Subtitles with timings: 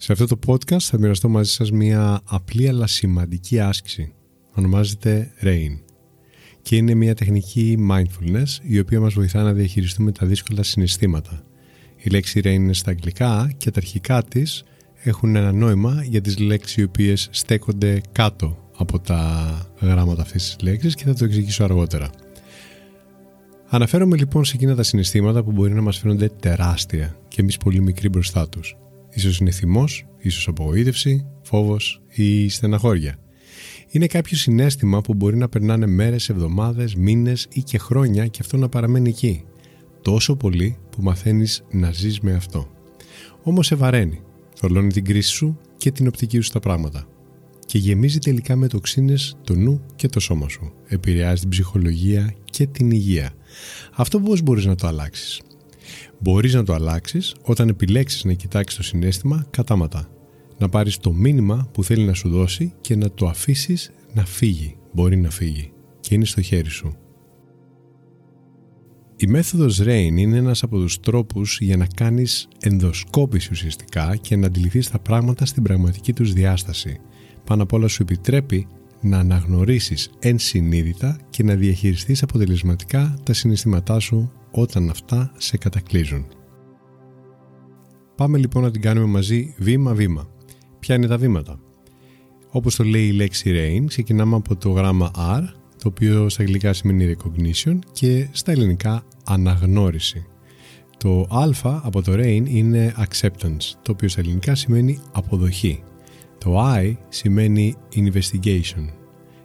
[0.00, 4.12] Σε αυτό το podcast θα μοιραστώ μαζί σας μια απλή αλλά σημαντική άσκηση.
[4.54, 5.80] Ονομάζεται RAIN
[6.62, 11.42] και είναι μια τεχνική mindfulness η οποία μας βοηθά να διαχειριστούμε τα δύσκολα συναισθήματα.
[11.96, 14.64] Η λέξη RAIN είναι στα αγγλικά και τα αρχικά της
[15.02, 20.56] έχουν ένα νόημα για τις λέξεις οι οποίες στέκονται κάτω από τα γράμματα αυτής της
[20.60, 22.10] λέξης και θα το εξηγήσω αργότερα.
[23.68, 27.80] Αναφέρομαι λοιπόν σε εκείνα τα συναισθήματα που μπορεί να μας φαίνονται τεράστια και εμείς πολύ
[27.80, 28.76] μικροί μπροστά τους.
[29.18, 33.16] Ίσως είναι θυμός, ίσως απογοήτευση, φόβος ή στεναχώρια.
[33.90, 38.56] Είναι κάποιο συνέστημα που μπορεί να περνάνε μέρες, εβδομάδες, μήνες ή και χρόνια και αυτό
[38.56, 39.44] να παραμένει εκεί.
[40.02, 42.70] Τόσο πολύ που μαθαίνεις να ζεις με αυτό.
[43.42, 44.20] Όμως σε βαραίνει
[44.54, 47.08] θολώνει την κρίση σου και την οπτική σου στα πράγματα
[47.66, 50.72] και γεμίζει τελικά με τοξίνες το νου και το σώμα σου.
[50.86, 53.32] Επηρεάζει την ψυχολογία και την υγεία.
[53.94, 55.40] Αυτό πώς μπορείς να το αλλάξεις;
[56.20, 60.08] Μπορείς να το αλλάξεις όταν επιλέξεις να κοιτάξεις το συνέστημα κατάματα.
[60.58, 64.76] Να πάρεις το μήνυμα που θέλει να σου δώσει και να το αφήσεις να φύγει.
[64.92, 66.96] Μπορεί να φύγει και είναι στο χέρι σου.
[69.16, 74.46] Η μέθοδος RAIN είναι ένας από τους τρόπους για να κάνεις ενδοσκόπηση ουσιαστικά και να
[74.46, 77.00] αντιληφθείς τα πράγματα στην πραγματική τους διάσταση.
[77.44, 78.66] Πάνω απ' όλα σου επιτρέπει
[79.00, 86.26] να αναγνωρίσεις ενσυνείδητα και να διαχειριστείς αποτελεσματικά τα συναισθήματά σου όταν αυτά σε κατακλείζουν.
[88.14, 90.28] Πάμε λοιπόν να την κάνουμε μαζί βήμα-βήμα.
[90.78, 91.60] Ποια είναι τα βήματα;
[92.50, 95.42] Όπως το λέει η λέξη RAIN, ξεκινάμε από το γράμμα R
[95.78, 100.26] το οποίο στα αγγλικά σημαίνει recognition και στα ελληνικά αναγνώριση.
[100.98, 105.82] Το α από το rain είναι acceptance, το οποίο στα ελληνικά σημαίνει αποδοχή.
[106.38, 108.84] Το I σημαίνει investigation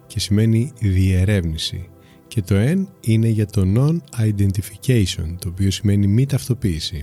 [0.06, 1.88] και σημαίνει διερεύνηση.
[2.28, 7.00] Και το N είναι για το non-identification, το οποίο σημαίνει μη ταυτοποίηση.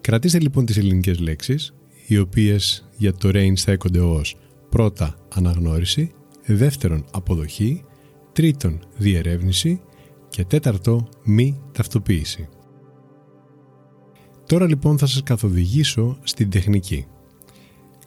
[0.00, 1.74] Κρατήστε λοιπόν τις ελληνικές λέξεις,
[2.06, 4.36] οι οποίες για το rain στέκονται ως
[4.68, 6.12] πρώτα αναγνώριση,
[6.46, 7.84] δεύτερον αποδοχή,
[8.32, 9.80] τρίτον διερεύνηση
[10.28, 12.48] και τέταρτο μη ταυτοποίηση.
[14.46, 17.06] Τώρα λοιπόν θα σας καθοδηγήσω στην τεχνική.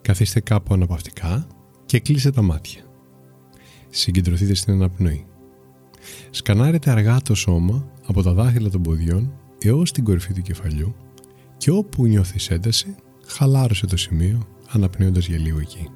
[0.02, 1.46] Καθίστε κάπου αναπαυτικά
[1.86, 2.82] και κλείστε τα μάτια.
[3.88, 5.26] Συγκεντρωθείτε στην αναπνοή.
[6.36, 10.94] Σκανάρετε αργά το σώμα από τα δάχτυλα των ποδιών έως την κορυφή του κεφαλιού
[11.56, 12.94] και όπου νιώθεις ένταση
[13.26, 15.88] χαλάρωσε το σημείο αναπνέοντας για λίγο εκεί.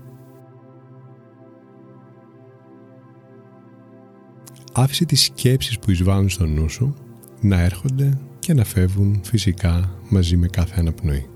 [4.73, 6.95] άφησε τις σκέψεις που εισβάλλουν στο νου σου
[7.41, 11.27] να έρχονται και να φεύγουν φυσικά μαζί με κάθε αναπνοή.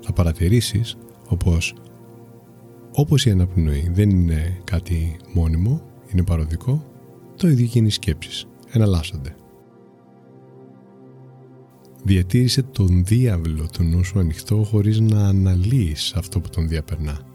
[0.00, 0.96] Θα παρατηρήσεις
[1.28, 1.74] όπως,
[2.92, 5.82] όπως η αναπνοή δεν είναι κάτι μόνιμο,
[6.12, 6.87] είναι παροδικό,
[7.38, 9.34] το ίδιο και είναι οι σκέψεις, εναλλάσσονται.
[12.04, 17.28] Διατήρησε τον διάβλο του νου σου ανοιχτό χωρίς να αναλύεις αυτό που τον διαπερνά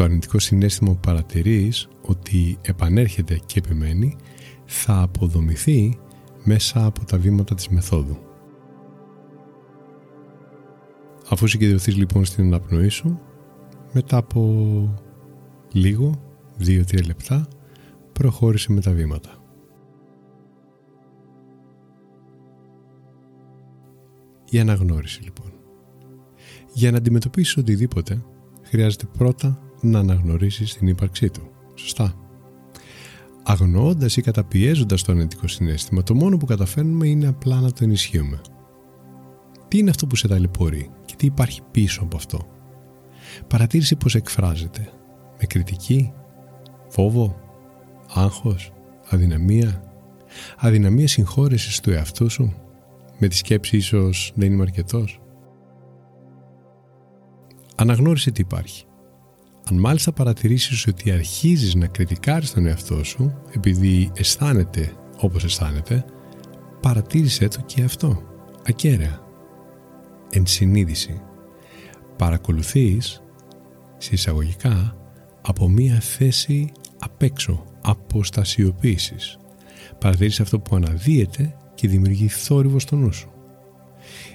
[0.00, 4.16] το αρνητικό συνέστημα που παρατηρείς ότι επανέρχεται και επιμένει
[4.64, 5.98] θα αποδομηθεί
[6.44, 8.18] μέσα από τα βήματα της μεθόδου.
[11.28, 13.20] Αφού συγκεντρωθείς λοιπόν στην αναπνοή σου,
[13.92, 15.00] μετά από
[15.72, 16.22] λίγο,
[16.66, 17.48] 2-3 λεπτά,
[18.12, 19.30] προχώρησε με τα βήματα.
[24.50, 25.52] Η αναγνώριση λοιπόν.
[26.72, 28.22] Για να αντιμετωπίσεις οτιδήποτε,
[28.62, 31.50] χρειάζεται πρώτα να αναγνωρίσεις την ύπαρξή του.
[31.74, 32.14] Σωστά.
[33.42, 38.40] Αγνοώντας ή καταπιέζοντας το αρνητικό συνέστημα, το μόνο που καταφέρνουμε είναι απλά να το ενισχύουμε.
[39.68, 42.46] Τι είναι αυτό που σε ταλαιπωρεί και τι υπάρχει πίσω από αυτό;
[43.46, 44.92] Παρατήρησε πως εκφράζεται.
[45.40, 46.12] Με κριτική,
[46.90, 47.40] φόβο,
[48.14, 48.72] άγχος,
[49.08, 49.82] αδυναμία.
[50.56, 52.54] Αδυναμία συγχώρεσης του εαυτού σου.
[53.18, 55.20] Με τη σκέψη ίσως δεν είμαι αρκετός.
[57.74, 58.84] Αναγνώρισε τι υπάρχει.
[59.70, 66.04] Αν μάλιστα παρατηρήσεις ότι αρχίζεις να κριτικάρεις τον εαυτό σου επειδή αισθάνεται όπως αισθάνεται,
[66.80, 68.22] παρατήρησέ το και αυτό,
[68.66, 69.20] ακέραια.
[70.30, 71.20] Ενσυνείδηση.
[72.16, 73.22] Παρακολουθείς,
[73.98, 74.96] συσσαγωγικά,
[75.42, 79.38] από μία θέση απ' έξω, αποστασιοποίησης.
[79.98, 83.30] Παρατηρείς αυτό που αναδύεται και δημιουργεί θόρυβο στο νου σου.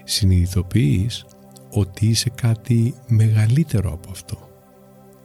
[0.03, 1.25] Συνειδητοποιείς
[1.71, 4.49] ότι είσαι κάτι μεγαλύτερο από αυτό.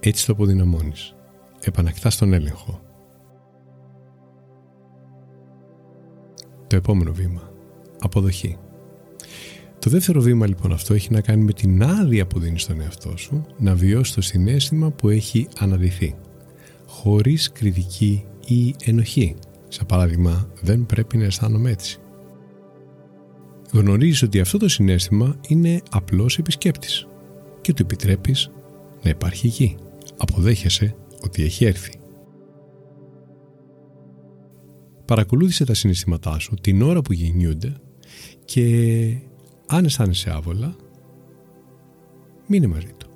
[0.00, 1.14] Έτσι το αποδυναμώνεις.
[1.60, 2.80] Επανακτάς τον έλεγχο.
[6.66, 7.52] Το επόμενο βήμα.
[7.98, 8.58] Αποδοχή.
[9.78, 13.16] Το δεύτερο βήμα λοιπόν αυτό έχει να κάνει με την άδεια που δίνεις στον εαυτό
[13.16, 16.14] σου να βιώσεις το συνέστημα που έχει αναδυθεί.
[16.92, 19.36] Χωρίς κριτική ή ενοχή.
[19.68, 22.00] Σαν παράδειγμα, δεν πρέπει να αισθάνομαι έτσι.
[23.72, 27.06] Γνωρίζεις ότι αυτό το συνέστημα είναι απλός επισκέπτης
[27.60, 28.50] και του επιτρέπεις
[29.02, 29.76] να υπάρχει εκεί.
[30.16, 32.00] Αποδέχεσαι ότι έχει έρθει.
[35.04, 37.74] Παρακολούθησε τα συναισθήματά σου την ώρα που γεννιούνται
[38.44, 38.64] και
[39.66, 40.76] αν αισθάνεσαι άβολα,
[42.46, 43.10] μείνε μαζί του.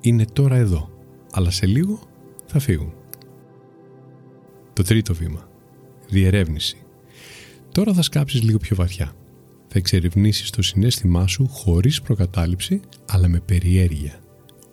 [0.00, 0.90] Είναι τώρα εδώ,
[1.32, 2.12] αλλά σε λίγο
[2.54, 2.92] θα φύγουν.
[4.72, 5.48] Το τρίτο βήμα.
[6.08, 6.76] Διερεύνηση.
[7.72, 9.12] Τώρα θα σκάψεις λίγο πιο βαθιά.
[9.68, 14.20] Θα εξερευνήσεις το συνέστημά σου χωρίς προκατάληψη, αλλά με περιέργεια.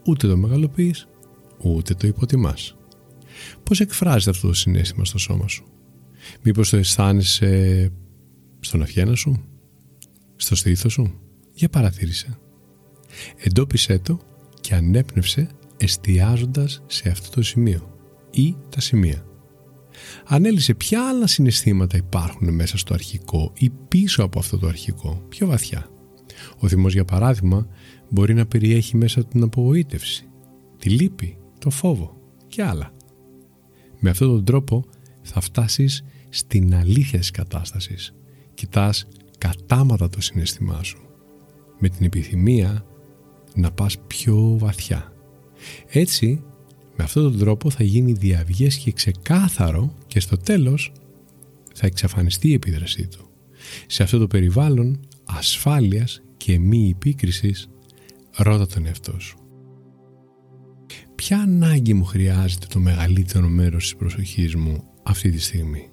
[0.05, 1.07] Ούτε το μεγαλοποιείς,
[1.57, 2.75] ούτε το υποτιμάς.
[3.63, 5.63] Πώς εκφράζεται αυτό το συνέστημα στο σώμα σου;
[6.41, 7.91] Μήπως το αισθάνεσαι
[8.59, 9.43] στον αυχένα σου,
[10.35, 11.19] στο στήθος σου;
[11.53, 12.37] Για παρατήρησε.
[13.37, 14.19] Εντόπισέ το
[14.61, 15.49] και ανέπνευσε
[15.83, 17.97] εστιάζοντας σε αυτό το σημείο
[18.31, 19.25] ή τα σημεία.
[20.25, 25.47] Ανέλησε ποια άλλα συναισθήματα υπάρχουν μέσα στο αρχικό ή πίσω από αυτό το αρχικό, πιο
[25.47, 25.87] βαθιά.
[26.59, 27.67] Ο θυμός για παράδειγμα
[28.09, 30.27] μπορεί να περιέχει μέσα την απογοήτευση,
[30.77, 32.17] τη λύπη, το φόβο
[32.47, 32.93] και άλλα.
[33.99, 34.83] Με αυτόν τον τρόπο
[35.21, 38.13] θα φτάσεις στην αλήθεια της κατάστασης.
[38.53, 39.07] Κοιτάς
[39.37, 41.01] κατάματα το συναισθημά σου
[41.79, 42.85] με την επιθυμία
[43.55, 45.13] να πας πιο βαθιά.
[45.87, 46.43] Έτσι,
[46.97, 50.91] με αυτόν τον τρόπο θα γίνει διαυγές και ξεκάθαρο και στο τέλος
[51.73, 53.29] θα εξαφανιστεί η επίδρασή του.
[53.87, 57.69] Σε αυτό το περιβάλλον ασφάλειας και μη επίκρισης
[58.35, 59.37] ρώτα τον εαυτό σου.
[61.15, 65.89] Ποια ανάγκη μου χρειάζεται το μεγαλύτερο μέρος της προσοχής μου αυτή τη στιγμή;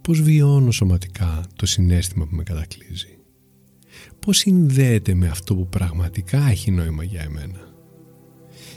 [0.00, 3.18] Πώς βιώνω σωματικά το συνέστημα που με κατακλείζει;
[4.18, 7.71] Πώς συνδέεται με αυτό που πραγματικά έχει νόημα για εμένα;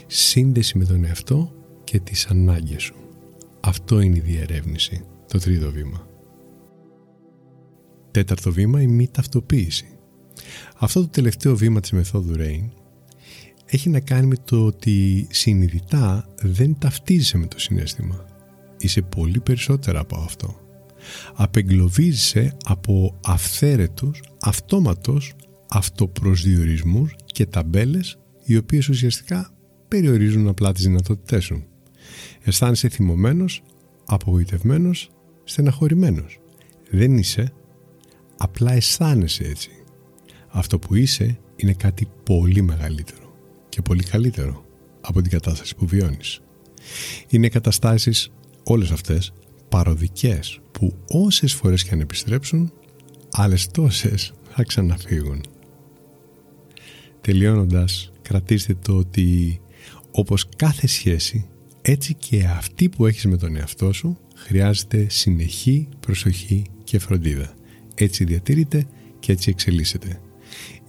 [0.06, 1.52] Σύνδεση με τον εαυτό
[1.84, 2.94] και τις ανάγκες σου.
[3.60, 6.06] Αυτό είναι η διερεύνηση, το τρίτο βήμα.
[8.10, 9.86] Τέταρτο βήμα, η μη ταυτοποίηση.
[10.76, 12.68] Αυτό το τελευταίο βήμα της μεθόδου Rain
[13.66, 18.24] έχει να κάνει με το ότι συνειδητά δεν ταυτίζεσαι με το συνέστημα.
[18.78, 20.66] Είσαι πολύ περισσότερα από αυτό
[21.34, 25.34] απεγκλωβίζεσαι από αυθαίρετους, αυτόματος
[25.68, 29.50] αυτοπροσδιορισμούς και ταμπέλες οι οποίες ουσιαστικά
[29.88, 31.64] περιορίζουν απλά τις δυνατότητές σου.
[32.44, 33.62] Αισθάνεσαι θυμωμένος,
[34.04, 35.10] απογοητευμένος,
[35.44, 36.40] στεναχωρημένος.
[36.90, 37.52] Δεν είσαι,
[38.36, 39.70] απλά αισθάνεσαι έτσι.
[40.48, 43.34] Αυτό που είσαι είναι κάτι πολύ μεγαλύτερο
[43.68, 44.64] και πολύ καλύτερο
[45.00, 46.40] από την κατάσταση που βιώνεις.
[47.28, 48.30] Είναι καταστάσεις
[48.64, 49.32] όλες αυτές
[49.68, 52.72] παροδικές που όσες φορές και αν επιστρέψουν
[53.30, 55.40] άλλες τόσες θα ξαναφύγουν.
[57.20, 59.60] Τελειώνοντας κρατήστε το ότι
[60.18, 61.48] όπως κάθε σχέση
[61.82, 67.54] έτσι και αυτή που έχεις με τον εαυτό σου χρειάζεται συνεχή προσοχή και φροντίδα.
[67.94, 68.86] Έτσι διατηρείται
[69.18, 70.20] και έτσι εξελίσσεται.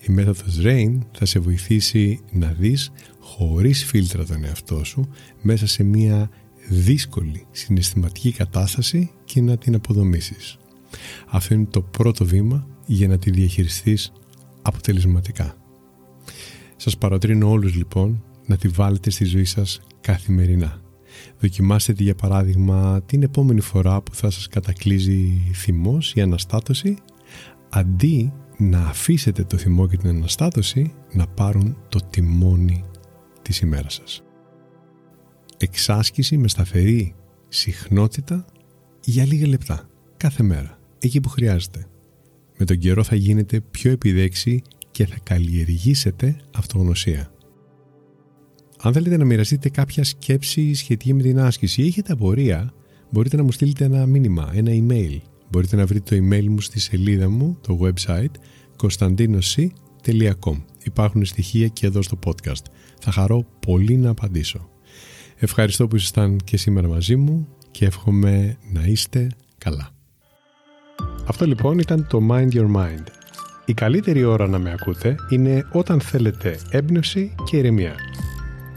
[0.08, 5.10] Η μέθοδος RAIN θα σε βοηθήσει να δεις χωρίς φίλτρα τον εαυτό σου
[5.42, 6.30] μέσα σε μια
[6.70, 10.58] δύσκολη συναισθηματική κατάσταση και να την αποδομήσεις.
[11.28, 14.12] Αυτό είναι το πρώτο βήμα για να τη διαχειριστείς
[14.62, 15.56] αποτελεσματικά.
[16.76, 20.82] Σας παροτρύνω όλους λοιπόν να τη βάλετε στη ζωή σας καθημερινά.
[21.40, 26.98] Δοκιμάστε τη για παράδειγμα την επόμενη φορά που θα σας κατακλείζει θυμός ή αναστάτωση
[27.70, 32.84] αντί να αφήσετε το θυμό και την αναστάτωση να πάρουν το τιμόνι
[33.42, 34.22] της ημέρας σας
[35.58, 37.16] εξάσκηση με σταθερή
[37.48, 38.46] συχνότητα
[39.04, 41.88] για λίγα λεπτά κάθε μέρα, εκεί που χρειάζεται.
[42.58, 44.62] Με τον καιρό θα γίνετε πιο επιδέξη
[44.92, 47.32] και θα καλλιεργήσετε αυτογνωσία.
[48.82, 52.74] Αν θέλετε να μοιραστείτε κάποια σκέψη σχετική με την άσκηση ή έχετε απορία,
[53.10, 55.18] μπορείτε να μου στείλετε ένα μήνυμα, ένα email.
[55.50, 58.32] Μπορείτε να βρείτε το email μου στη σελίδα μου, το website,
[58.82, 60.62] konstantinosc.com.
[60.84, 62.64] Υπάρχουν στοιχεία και εδώ στο podcast.
[63.00, 64.70] Θα χαρώ πολύ να απαντήσω.
[65.36, 69.90] Ευχαριστώ που ήσασταν και σήμερα μαζί μου και εύχομαι να είστε καλά.
[71.28, 73.04] Αυτό λοιπόν ήταν το Mind Your Mind.
[73.66, 77.96] Η καλύτερη ώρα να με ακούτε είναι όταν θέλετε έμπνευση και ηρεμία